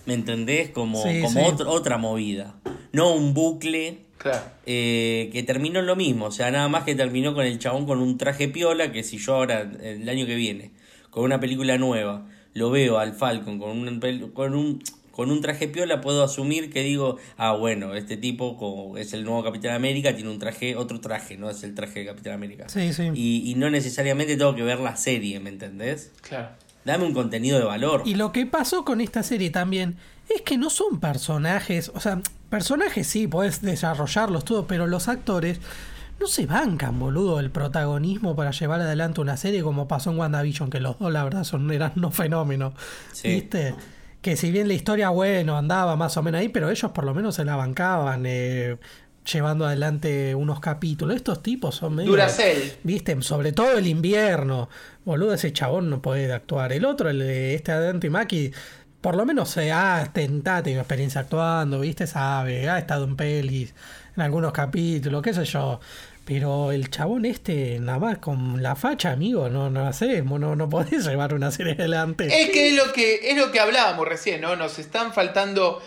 [0.07, 0.71] ¿Me entendés?
[0.71, 1.47] Como, Sí, como sí.
[1.47, 2.55] otro- otra movida.
[2.95, 4.41] No un bucle Claro.
[4.65, 7.85] eh, que terminó en lo mismo, o sea, nada más que terminó con el chabón
[7.85, 10.71] con un traje piola, que si yo ahora, el año que viene,
[11.11, 14.01] con una película nueva, lo veo al Falcon con un,
[14.33, 18.97] con un, con un traje piola, puedo asumir que digo, ah, bueno, este tipo como
[18.97, 22.07] es el nuevo Capitán América, tiene un traje, otro traje, no es el traje de
[22.07, 22.69] Capitán América.
[22.69, 23.11] Sí, sí.
[23.15, 26.13] Y, y no necesariamente tengo que ver la serie, ¿me entendés?
[26.23, 26.49] Claro.
[26.87, 28.03] Dame un contenido de valor.
[28.07, 29.97] Y lo que pasó con esta serie también
[30.35, 32.21] es que no son personajes, o sea,
[32.55, 35.59] personajes sí, puedes desarrollarlos todo, pero los actores
[36.21, 40.71] no se bancan, boludo, el protagonismo para llevar adelante una serie como pasó en WandaVision,
[40.71, 42.75] que los dos la verdad son, eran no fenómenos,
[43.11, 43.27] Sí.
[43.27, 43.75] ¿viste?
[44.23, 47.13] Que si bien la historia, bueno, andaba más o menos ahí, pero ellos por lo
[47.13, 48.77] menos se la bancaban, eh,
[49.33, 51.17] llevando adelante unos capítulos.
[51.17, 52.11] Estos tipos son medio...
[52.13, 52.75] Duracell.
[52.85, 54.69] Viste, sobre todo el invierno.
[55.05, 56.73] Boludo, ese chabón no puede actuar.
[56.73, 58.53] El otro, el de este Adento y Maki,
[59.05, 63.75] por lo menos se ha tentado, tiene experiencia actuando, viste, sabe, ha estado en pelis,
[64.17, 65.79] en algunos capítulos, qué sé yo.
[66.25, 70.71] Pero el chabón este, nada más con la facha, amigo, no, no hacemos, no, no
[70.71, 72.29] podés llevar una serie adelante.
[72.29, 74.57] Es que es lo que es lo que hablábamos recién, ¿no?
[74.57, 75.83] Nos están faltando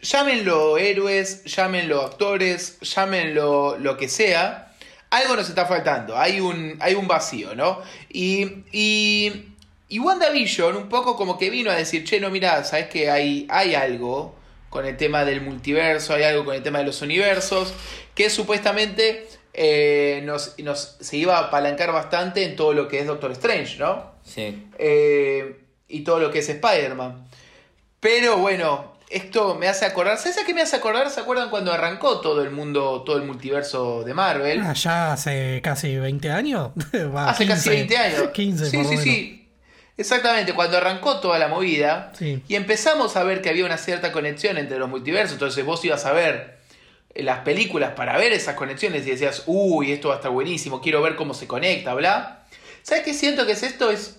[0.00, 4.76] llámenlo héroes, llámenlo actores, llámenlo lo que sea.
[5.10, 7.82] Algo nos está faltando, hay un, hay un vacío, ¿no?
[8.10, 9.53] Y, y,
[9.88, 13.46] y WandaVision un poco como que vino a decir, che, no, mirá, sabes que hay,
[13.50, 14.34] hay algo
[14.70, 17.72] con el tema del multiverso, hay algo con el tema de los universos,
[18.14, 23.06] que supuestamente eh, nos, nos, se iba a apalancar bastante en todo lo que es
[23.06, 24.14] Doctor Strange, ¿no?
[24.24, 24.66] Sí.
[24.78, 27.28] Eh, y todo lo que es Spider-Man.
[28.00, 30.18] Pero bueno, esto me hace acordar.
[30.18, 31.08] ¿Sabes a qué me hace acordar?
[31.10, 34.60] ¿Se acuerdan cuando arrancó todo el mundo, todo el multiverso de Marvel?
[34.60, 36.70] Ah, ya hace casi 20 años.
[37.14, 38.30] Va, Hace casi 15, 20 años.
[38.34, 39.04] 15, sí, por sí, menos.
[39.04, 39.43] sí.
[39.96, 42.42] Exactamente, cuando arrancó toda la movida Sí.
[42.48, 46.04] y empezamos a ver que había una cierta conexión entre los multiversos, entonces vos ibas
[46.04, 46.58] a ver
[47.14, 51.00] las películas para ver esas conexiones y decías, uy, esto va a estar buenísimo, quiero
[51.00, 52.44] ver cómo se conecta, bla.
[52.82, 53.90] ¿Sabes qué siento que es esto?
[53.92, 54.18] Es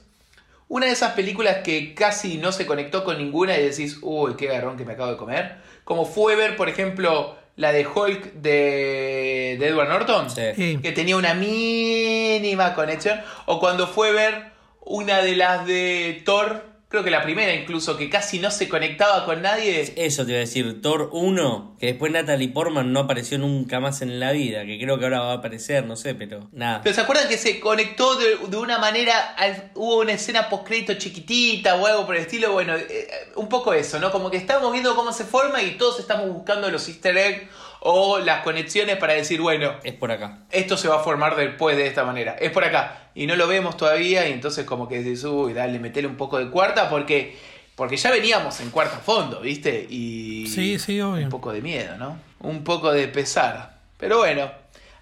[0.69, 4.47] una de esas películas que casi no se conectó con ninguna y decís, uy, qué
[4.47, 5.57] garrón que me acabo de comer.
[5.83, 10.79] Como fue ver, por ejemplo, la de Hulk de, de Edward Norton Sí.
[10.81, 13.19] Que tenía una mínima conexión.
[13.45, 14.54] O cuando fue ver
[14.85, 19.25] una de las de Thor, creo que la primera incluso, que casi no se conectaba
[19.25, 19.93] con nadie.
[19.97, 24.01] Eso te iba a decir, Thor 1, que después Natalie Portman no apareció nunca más
[24.01, 26.81] en la vida, que creo que ahora va a aparecer, no sé, pero nada.
[26.83, 30.93] Pero se acuerdan que se conectó de, de una manera, al- hubo una escena post-crédito
[30.93, 34.11] chiquitita o algo por el estilo, bueno, eh, eh, un poco eso, ¿no?
[34.11, 37.49] Como que estamos viendo cómo se forma y todos estamos buscando los easter eggs
[37.87, 40.39] o las conexiones para decir, bueno, Es por acá.
[40.49, 42.35] esto se va a formar después de esta manera.
[42.39, 43.09] Es por acá.
[43.13, 44.27] Y no lo vemos todavía.
[44.27, 46.89] Y entonces como que dices, uy, dale, metele un poco de cuarta.
[46.89, 47.37] Porque,
[47.75, 49.85] porque ya veníamos en cuarta fondo, ¿viste?
[49.87, 51.25] Y Sí, sí, obvio.
[51.25, 52.17] un poco de miedo, ¿no?
[52.39, 53.75] Un poco de pesar.
[53.99, 54.49] Pero bueno,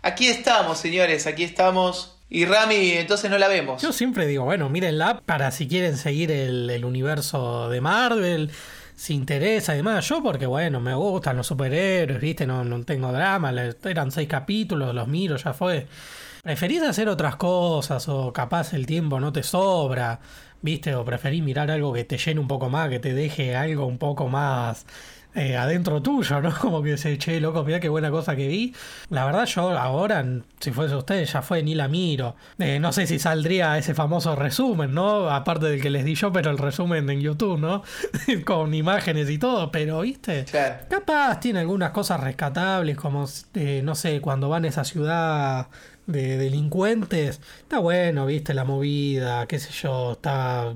[0.01, 1.25] aquí estamos, señores.
[1.25, 2.17] Aquí estamos.
[2.29, 3.81] Y Rami, entonces no la vemos.
[3.81, 8.51] Yo siempre digo, bueno, mírenla para si quieren seguir el, el universo de Marvel,
[8.95, 10.07] si interesa y demás.
[10.07, 12.45] Yo porque, bueno, me gustan los superhéroes, ¿viste?
[12.47, 13.51] No, no tengo drama,
[13.83, 15.87] eran seis capítulos, los miro, ya fue.
[16.43, 20.19] ¿Preferís hacer otras cosas o capaz el tiempo no te sobra,
[20.61, 20.93] ¿viste?
[20.95, 23.97] O preferís mirar algo que te llene un poco más, que te deje algo un
[23.97, 24.85] poco más
[25.35, 26.53] eh, adentro tuyo, ¿no?
[26.59, 28.73] Como que se che, loco, mira qué buena cosa que vi.
[29.09, 30.25] La verdad, yo ahora,
[30.59, 32.35] si fuese usted, ya fue, ni la miro.
[32.59, 35.29] Eh, no sé si saldría ese famoso resumen, ¿no?
[35.29, 37.83] Aparte del que les di yo, pero el resumen en YouTube, ¿no?
[38.45, 40.45] Con imágenes y todo, pero, ¿viste?
[40.45, 40.75] Claro.
[40.89, 45.67] Capaz tiene algunas cosas rescatables, como, eh, no sé, cuando van a esa ciudad
[46.05, 47.41] de delincuentes.
[47.61, 48.53] Está bueno, ¿viste?
[48.53, 50.73] La movida, qué sé yo, está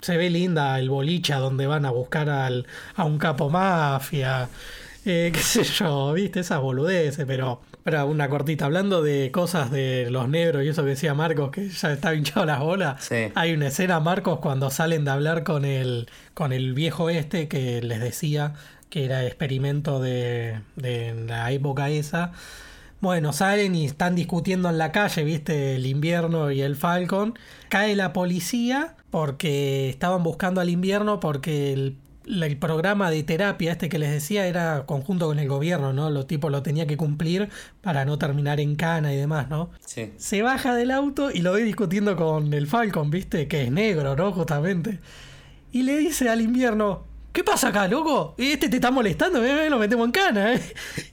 [0.00, 4.48] se ve linda el boliche donde van a buscar al, a un capo mafia,
[5.04, 10.10] eh, qué sé yo, viste, esas boludeces, pero, pero una cortita, hablando de cosas de
[10.10, 13.16] los negros y eso que decía Marcos, que ya está hinchado las bolas, Sí.
[13.34, 17.80] hay una escena, Marcos, cuando salen de hablar con el, con el viejo este que
[17.82, 18.54] les decía
[18.90, 22.32] que era experimento de, de la época esa.
[23.00, 27.38] Bueno, salen y están discutiendo en la calle, viste, el invierno y el Falcon.
[27.70, 31.96] Cae la policía porque estaban buscando al invierno porque el,
[32.58, 36.10] programa de terapia este que les decía era conjunto con el gobierno, ¿no?
[36.10, 37.48] Los tipos lo tenía que cumplir
[37.80, 39.70] para no terminar en cana y demás, ¿no?
[39.84, 40.12] Sí.
[40.16, 44.14] Se baja del auto y lo ve discutiendo con el Falcon, viste, que es negro,
[44.14, 44.32] ¿no?
[44.32, 45.00] Justamente.
[45.72, 48.34] Y le dice al invierno, ¿qué pasa acá, loco?
[48.38, 50.60] Este te está molestando, eh, lo metemos en cana, ¿eh?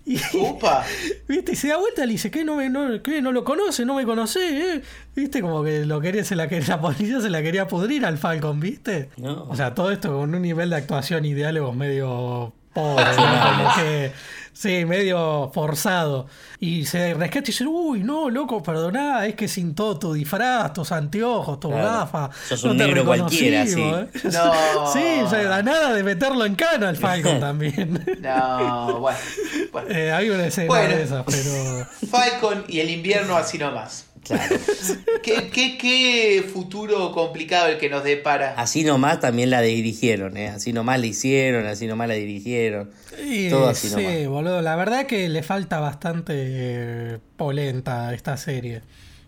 [0.06, 0.86] Y, Upa.
[1.28, 1.54] ¿Viste?
[1.54, 2.44] Y se da vuelta y le dice, ¿qué?
[2.44, 3.22] ¿No, me, no, ¿qué?
[3.22, 3.86] ¿No lo conoce?
[3.86, 4.76] ¿No me conoce?
[4.76, 4.82] ¿Eh?
[5.16, 5.42] ¿Viste?
[5.42, 9.10] Como que lo quería, se la, la policía se la quería pudrir al Falcon, ¿viste?
[9.18, 9.46] No.
[9.50, 13.12] O sea, todo esto con un nivel de actuación y diálogos medio pobre, ¿no?
[13.12, 13.58] Racionales.
[13.58, 14.12] Como que,
[14.58, 16.28] sí, medio forzado.
[16.60, 20.74] Y se rescata y dice, uy, no, loco, perdoná, es que sin todo tu disfraz,
[20.74, 21.84] tus anteojos, tu Claro.
[21.86, 22.30] gafa.
[22.50, 24.08] Sos no un te negro cualquiera, ¿eh?
[24.24, 24.92] No.
[24.92, 25.00] Sí,
[25.32, 28.04] ya da nada de meterlo en cana al Falcon también.
[28.20, 29.20] No, bueno.
[29.72, 29.90] bueno.
[29.90, 30.96] Eh, hay una escena Bueno.
[30.96, 31.88] de esas, pero...
[32.10, 34.07] Falcon y el invierno así nomás.
[34.28, 34.56] Claro.
[35.24, 38.54] ¿Qué, qué, qué futuro complicado el que nos depara.
[38.58, 40.48] Así nomás también la dirigieron, ¿eh?
[40.50, 42.92] Así nomás la hicieron, así nomás la dirigieron.
[43.24, 44.28] Y, Todo así sí, nomás.
[44.28, 44.62] boludo.
[44.62, 48.82] La verdad que le falta bastante eh, polenta a esta serie.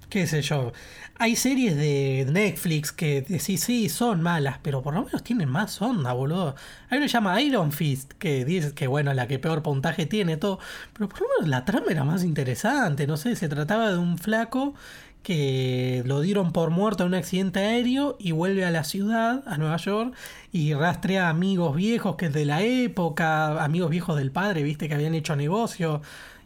[0.10, 0.74] Qué sé yo.
[1.22, 5.82] Hay series de Netflix que decís, sí, son malas, pero por lo menos tienen más
[5.82, 6.56] onda, boludo.
[6.90, 10.38] Hay una que llama Iron Fist, que dice que, bueno, la que peor puntaje tiene,
[10.38, 10.60] todo.
[10.94, 13.06] Pero por lo menos la trama era más interesante.
[13.06, 14.76] No sé, se trataba de un flaco
[15.22, 19.58] que lo dieron por muerto en un accidente aéreo y vuelve a la ciudad, a
[19.58, 20.16] Nueva York,
[20.54, 24.96] y rastrea amigos viejos que es de la época, amigos viejos del padre, viste, que
[24.96, 26.02] habían hecho negocio.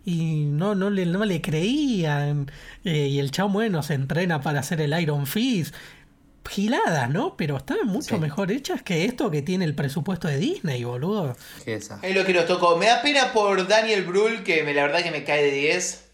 [0.05, 2.51] Y no, no, le, no le creían.
[2.83, 5.73] eh, y el chavo, bueno, se entrena para hacer el Iron Fist.
[6.49, 7.37] Giladas, ¿no?
[7.37, 8.21] Pero estaban mucho Sí.
[8.21, 11.37] mejor hechas que esto que tiene el presupuesto de Disney, boludo.
[11.65, 12.75] Es lo que nos tocó.
[12.77, 16.09] Me da pena por Daniel Brühl, que me, la verdad que me cae de 10.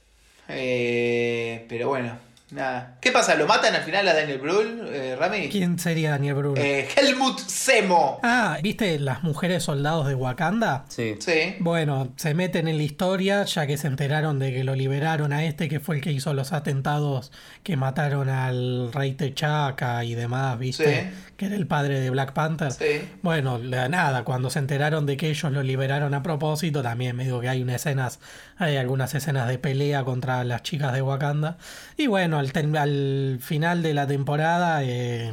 [0.50, 2.18] Eh, pero bueno,
[2.52, 2.98] nada.
[3.02, 3.36] ¿Qué pasa?
[3.36, 5.50] ¿Lo matan al final a Daniel Brühl, eh, Rami?
[5.50, 6.60] ¿Quién sería Daniel Bruno?
[6.62, 8.20] Eh, Helmut Semo.
[8.24, 10.86] Ah, ¿viste las mujeres soldados de Wakanda?
[10.90, 11.16] Sí.
[11.20, 11.56] Sí.
[11.60, 15.44] Bueno, se meten en la historia ya que se enteraron de que lo liberaron a
[15.46, 17.32] este que fue el que hizo los atentados
[17.64, 21.02] que mataron al rey T'Chaka y demás, ¿viste?
[21.04, 21.18] Sí.
[21.38, 22.72] Que era el padre de Black Panther.
[22.72, 23.08] Sí.
[23.22, 27.24] Bueno, la- nada, cuando se enteraron de que ellos lo liberaron a propósito, también me
[27.24, 28.20] digo que hay unas escenas,
[28.58, 31.58] hay algunas escenas de pelea contra las chicas de Wakanda.
[31.96, 35.32] Y bueno, al, ten- al final de la temporada eh,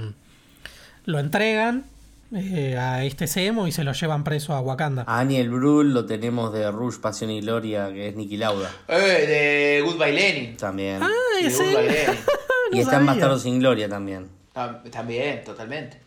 [1.04, 1.84] lo entregan
[2.34, 5.04] eh, a este Semo y se lo llevan preso a Wakanda.
[5.06, 8.70] A Daniel Brühl lo tenemos de Rush, Pasión y Gloria, que es Nicky Lauda.
[8.88, 10.56] Eh, de Goodbye Lenin.
[10.56, 11.02] También.
[11.02, 11.08] Ah,
[11.40, 11.64] ese.
[12.72, 13.06] Y no está en.
[13.06, 14.26] Bastardo sin Gloria también.
[14.56, 15.98] Ah, También, totalmente.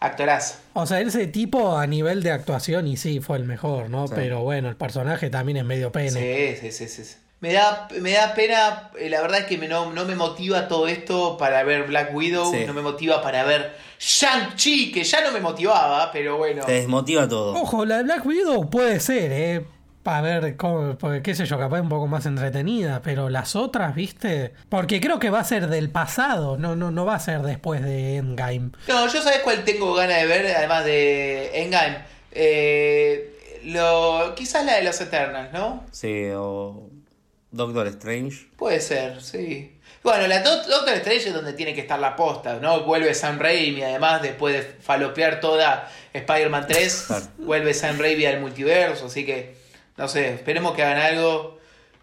[0.00, 0.54] Actorazo.
[0.72, 4.06] O sea, ese tipo a nivel de actuación y sí fue el mejor, ¿no?
[4.08, 4.14] Sí.
[4.16, 6.56] Pero bueno, el personaje también es medio pene.
[6.60, 7.16] Sí, sí, sí, sí.
[7.40, 10.68] Me da, me da pena, eh, la verdad es que me, no, no me motiva
[10.68, 12.64] todo esto para ver Black Widow, Sí.
[12.66, 16.64] no me motiva para ver Shang-Chi, que ya no me motivaba, pero bueno.
[16.64, 17.52] Te desmotiva todo.
[17.54, 19.64] Ojo, la de Black Widow puede ser, ¿eh?
[20.02, 23.94] Para ver, cómo, porque, qué sé yo, capaz un poco más entretenida, pero las otras,
[23.94, 24.52] ¿viste?
[24.70, 27.82] Porque creo que va a ser del pasado, no, no, no va a ser después
[27.82, 28.70] de Endgame.
[28.88, 31.98] No, yo sabes cuál tengo ganas de ver, además de Endgame.
[32.30, 35.84] Eh, lo, quizás la de los Eternals, ¿no?
[35.90, 36.88] Sí, o
[37.50, 38.48] Doctor Strange.
[38.56, 39.72] Puede ser, sí.
[40.02, 42.82] Bueno, la Do- Doctor Strange es donde tiene que estar la posta, ¿no?
[42.84, 47.26] Vuelve Sam Raimi, además, después de falopear toda Spider-Man 3, Claro.
[47.38, 49.56] vuelve Sam Raimi al multiverso, así que,
[49.96, 51.58] no sé, esperemos que hagan algo,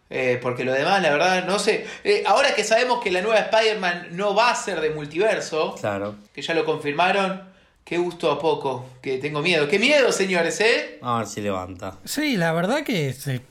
[0.10, 1.86] eh, porque lo demás, la verdad, no sé.
[2.04, 6.16] Eh, ahora que sabemos que la nueva Spider-Man no va a ser de multiverso, Claro.
[6.34, 7.44] que ya lo confirmaron,
[7.86, 9.68] qué gusto a poco, que tengo miedo.
[9.68, 11.00] ¡Qué miedo, señores, eh!
[11.02, 11.98] A ver si levanta.
[12.06, 13.42] Sí, la verdad que se,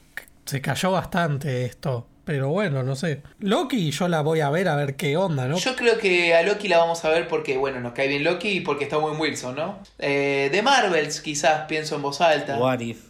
[0.44, 2.08] se cayó bastante esto.
[2.24, 3.22] Pero bueno, no sé.
[3.40, 5.56] Loki yo la voy a ver a ver qué onda, ¿no?
[5.56, 8.48] Yo creo que a Loki la vamos a ver porque, bueno, nos cae bien Loki
[8.48, 9.80] y porque está buen Wilson, ¿no?
[9.98, 12.58] Eh, de Marvels, quizás, pienso en voz alta.
[12.58, 13.08] What if?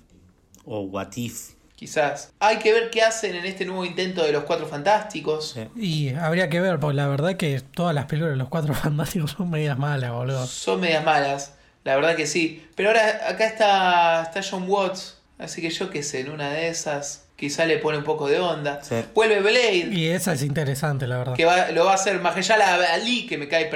[0.64, 1.52] O What If.
[1.74, 2.32] Quizás.
[2.38, 5.50] Hay que ver qué hacen en este nuevo intento de los Cuatro Fantásticos.
[5.50, 5.68] Sí.
[5.76, 9.32] Y habría que ver, porque la verdad que todas las películas de los cuatro fantásticos
[9.32, 10.46] son medias malas, boludo.
[10.46, 12.64] Son medias malas, la verdad que sí.
[12.76, 16.68] Pero ahora acá está, está John Watts, así que yo qué sé, en una de
[16.68, 18.80] esas quizá le pone un poco de onda.
[18.84, 18.94] Sí.
[19.16, 21.34] Vuelve Blade, Y esa es interesante, la verdad.
[21.34, 23.68] que va- lo va a hacer Mahershala Ali, que me cae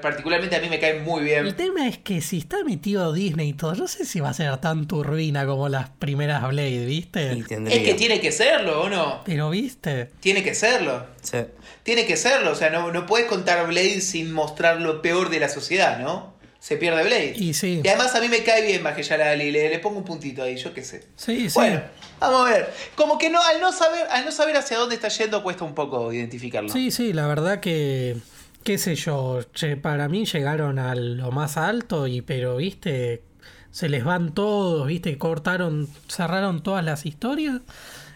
[0.00, 1.56] particularmente a mí me cae muy El bien.
[1.56, 4.56] tema es que si está metido Disney y todo, no sé si va a ser
[4.56, 7.32] tan turbina como las primeras Blade, ¿viste?
[7.32, 9.20] Es que tiene que serlo, ¿o no?
[9.26, 10.10] Pero, ¿viste?
[10.20, 11.04] Tiene que serlo.
[11.20, 11.38] Sí.
[11.82, 15.38] Tiene que serlo, o sea, no, no puedes contar Blade sin mostrar lo peor de
[15.40, 16.32] la sociedad, ¿no?
[16.62, 17.32] Se pierde Blade.
[17.34, 17.80] Y sí.
[17.82, 20.56] Y además a mí me cae bien Mahershala Ali, le, le pongo un puntito ahí,
[20.56, 21.08] yo qué sé.
[21.16, 21.58] Sí, sí.
[21.58, 21.82] Bueno,
[22.20, 22.72] vamos a ver.
[22.94, 25.74] Como que no, al no saber, al no saber hacia dónde está yendo, cuesta un
[25.74, 26.68] poco identificarlo.
[26.68, 28.16] Sí, sí, la verdad que,
[28.62, 33.24] qué sé yo, che, para mí llegaron a lo más alto y pero, viste,
[33.72, 37.60] se les van todos, viste, cortaron, cerraron todas las historias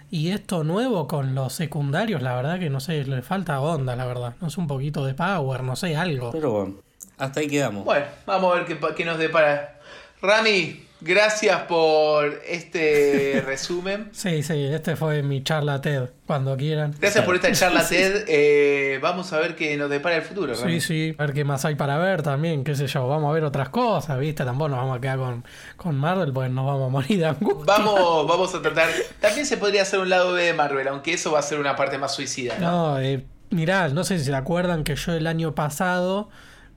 [0.08, 4.06] y esto nuevo con los secundarios, la verdad que no sé, le falta onda, la
[4.06, 6.30] verdad, no sé, un poquito de power, no sé, algo.
[6.30, 6.85] Pero bueno,
[7.18, 7.84] hasta ahí quedamos.
[7.84, 9.80] Bueno, vamos a ver qué, pa- qué nos depara.
[10.22, 14.08] Rami, gracias por este resumen.
[14.12, 16.94] Sí, sí, este fue mi charla TED, cuando quieran.
[16.98, 18.24] Gracias por esta charla TED.
[18.26, 20.54] Eh, vamos a ver qué nos depara el futuro.
[20.54, 20.80] Rami.
[20.80, 23.34] Sí, sí, a ver qué más hay para ver también, qué sé yo, vamos a
[23.34, 24.44] ver otras cosas, ¿viste?
[24.44, 25.44] Tampoco nos vamos a quedar con,
[25.76, 27.64] con Marvel porque nos vamos a morir de angustia.
[27.66, 28.88] Vamos, vamos a tratar.
[29.20, 31.76] También se podría hacer un lado B de Marvel, aunque eso va a ser una
[31.76, 32.56] parte más suicida.
[32.58, 32.94] ¿no?
[32.94, 36.30] No, eh, mirá, no sé si se acuerdan que yo el año pasado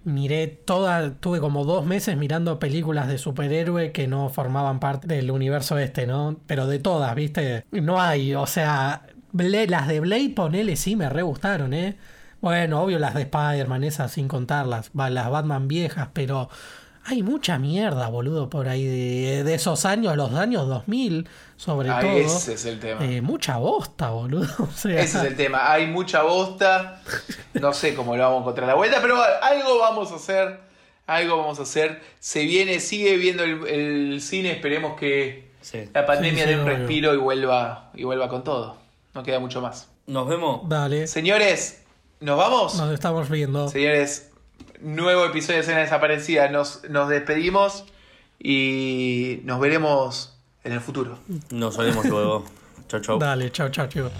[0.03, 5.31] miré toda, tuve como dos meses mirando películas de superhéroe que no formaban parte del
[5.31, 6.39] universo este, ¿no?
[6.47, 7.65] Pero de todas, ¿viste?
[7.71, 11.97] No hay, o sea, las de Blade, ponele, sí, me re gustaron, ¿eh?
[12.41, 16.49] Bueno, obvio las de Spider-Man, esas sin contarlas, las Batman viejas, pero
[17.09, 21.99] hay mucha mierda, boludo, por ahí de, de esos años, los años 2000, sobre Ah,
[22.01, 22.11] todo.
[22.11, 23.03] ese es el tema.
[23.05, 24.47] Eh, mucha bosta, boludo.
[24.59, 25.71] O sea, Ese es el tema.
[25.71, 27.01] Hay mucha bosta.
[27.53, 30.59] No sé cómo lo vamos a encontrar la vuelta, pero algo vamos a hacer.
[31.07, 32.01] Algo vamos a hacer.
[32.19, 34.51] Se viene, sigue viendo el, el cine.
[34.51, 35.79] Esperemos que Sí.
[35.93, 36.77] la pandemia Sí, sí, dé un obvio.
[36.77, 38.77] respiro y vuelva, y vuelva con todo.
[39.13, 39.89] No queda mucho más.
[40.07, 40.61] Nos vemos.
[40.69, 41.83] Dale, Señores,
[42.21, 42.75] ¿nos vamos?
[42.75, 43.67] nos estamos viendo.
[43.67, 44.28] Señores,
[44.81, 46.49] nuevo episodio de Escena Desaparecida.
[46.49, 47.85] Nos, nos despedimos
[48.39, 51.17] y nos veremos en el futuro.
[51.49, 52.45] Nos veremos luego.
[52.87, 53.19] Chau, chau.
[53.19, 54.11] Dale, chao, chao, chicos.